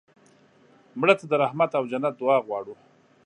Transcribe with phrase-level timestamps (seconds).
[0.99, 2.75] مړه ته د رحمت او جنت دعا غواړو